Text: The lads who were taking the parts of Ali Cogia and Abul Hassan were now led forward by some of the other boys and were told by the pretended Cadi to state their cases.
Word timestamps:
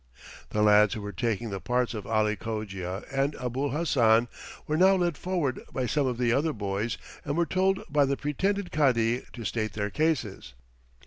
The 0.49 0.63
lads 0.63 0.95
who 0.95 1.01
were 1.03 1.11
taking 1.11 1.51
the 1.51 1.59
parts 1.59 1.93
of 1.93 2.07
Ali 2.07 2.35
Cogia 2.35 3.03
and 3.13 3.35
Abul 3.35 3.69
Hassan 3.69 4.29
were 4.65 4.75
now 4.75 4.95
led 4.95 5.15
forward 5.15 5.61
by 5.71 5.85
some 5.85 6.07
of 6.07 6.17
the 6.17 6.33
other 6.33 6.53
boys 6.53 6.97
and 7.23 7.37
were 7.37 7.45
told 7.45 7.83
by 7.87 8.05
the 8.05 8.17
pretended 8.17 8.71
Cadi 8.71 9.21
to 9.31 9.45
state 9.45 9.73
their 9.73 9.91
cases. 9.91 10.55